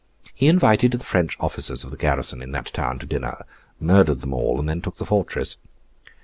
[0.33, 3.45] He invited the French officers of the garrison in that town to dinner,
[3.79, 5.57] murdered them all, and then took the fortress.